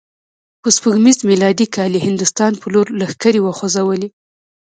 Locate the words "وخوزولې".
3.43-4.09